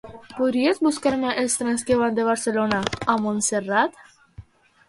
Podries 0.37 0.79
buscar-me 0.85 1.33
els 1.41 1.59
trens 1.59 1.85
que 1.91 1.97
van 2.01 2.17
de 2.21 2.25
Barcelona 2.31 2.81
a 3.15 3.19
Montserrat? 3.27 4.03